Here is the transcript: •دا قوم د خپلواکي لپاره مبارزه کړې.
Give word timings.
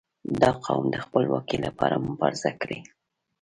•دا 0.41 0.51
قوم 0.63 0.85
د 0.89 0.95
خپلواکي 1.05 1.57
لپاره 1.65 2.03
مبارزه 2.07 2.51
کړې. 2.61 2.79